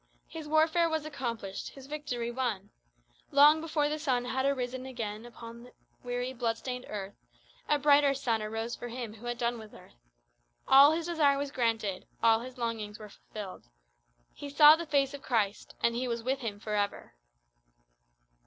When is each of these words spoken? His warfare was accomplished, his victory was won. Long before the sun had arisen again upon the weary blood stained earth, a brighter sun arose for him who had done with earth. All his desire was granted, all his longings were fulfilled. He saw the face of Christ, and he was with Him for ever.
His 0.27 0.47
warfare 0.47 0.89
was 0.89 1.05
accomplished, 1.05 1.69
his 1.69 1.85
victory 1.85 2.31
was 2.31 2.37
won. 2.37 2.69
Long 3.29 3.61
before 3.61 3.87
the 3.87 3.99
sun 3.99 4.25
had 4.25 4.47
arisen 4.47 4.87
again 4.87 5.27
upon 5.27 5.61
the 5.61 5.73
weary 6.03 6.33
blood 6.33 6.57
stained 6.57 6.87
earth, 6.89 7.13
a 7.69 7.77
brighter 7.77 8.15
sun 8.15 8.41
arose 8.41 8.75
for 8.75 8.87
him 8.87 9.13
who 9.13 9.27
had 9.27 9.37
done 9.37 9.59
with 9.59 9.75
earth. 9.75 9.99
All 10.67 10.93
his 10.93 11.05
desire 11.05 11.37
was 11.37 11.51
granted, 11.51 12.07
all 12.23 12.39
his 12.39 12.57
longings 12.57 12.97
were 12.97 13.09
fulfilled. 13.09 13.65
He 14.33 14.49
saw 14.49 14.75
the 14.75 14.87
face 14.87 15.13
of 15.13 15.21
Christ, 15.21 15.75
and 15.83 15.93
he 15.93 16.07
was 16.07 16.23
with 16.23 16.39
Him 16.39 16.59
for 16.59 16.73
ever. 16.73 17.13